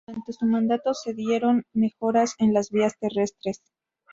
[0.07, 3.61] Durante su mandato se dieron mejoras en las vías terrestres.